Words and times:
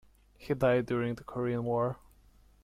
He 0.35 0.55
died 0.55 0.87
during 0.87 1.13
the 1.13 1.23
Korean 1.23 1.63
War. 1.63 1.99